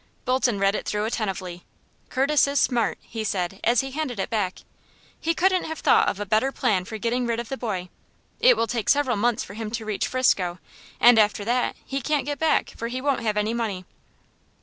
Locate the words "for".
6.85-6.97, 9.43-9.53, 12.75-12.87